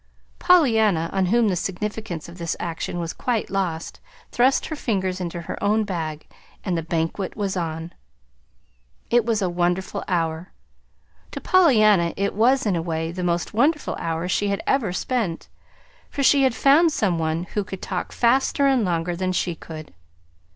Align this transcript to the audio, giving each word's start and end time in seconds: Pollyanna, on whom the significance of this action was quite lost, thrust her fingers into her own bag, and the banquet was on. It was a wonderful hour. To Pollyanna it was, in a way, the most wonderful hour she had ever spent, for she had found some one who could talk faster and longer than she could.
Pollyanna, 0.39 1.11
on 1.13 1.27
whom 1.27 1.47
the 1.47 1.55
significance 1.55 2.27
of 2.27 2.39
this 2.39 2.55
action 2.59 2.97
was 2.97 3.13
quite 3.13 3.51
lost, 3.51 3.99
thrust 4.31 4.65
her 4.65 4.75
fingers 4.75 5.21
into 5.21 5.41
her 5.41 5.63
own 5.63 5.83
bag, 5.83 6.25
and 6.63 6.75
the 6.75 6.81
banquet 6.81 7.35
was 7.37 7.55
on. 7.55 7.93
It 9.11 9.25
was 9.27 9.43
a 9.43 9.47
wonderful 9.49 10.03
hour. 10.07 10.53
To 11.33 11.39
Pollyanna 11.39 12.15
it 12.17 12.33
was, 12.33 12.65
in 12.65 12.75
a 12.75 12.81
way, 12.81 13.11
the 13.11 13.23
most 13.23 13.53
wonderful 13.53 13.93
hour 13.99 14.27
she 14.27 14.47
had 14.47 14.63
ever 14.65 14.91
spent, 14.91 15.49
for 16.09 16.23
she 16.23 16.45
had 16.45 16.55
found 16.55 16.91
some 16.91 17.19
one 17.19 17.43
who 17.53 17.63
could 17.63 17.83
talk 17.83 18.11
faster 18.11 18.65
and 18.65 18.83
longer 18.83 19.15
than 19.15 19.31
she 19.33 19.53
could. 19.53 19.93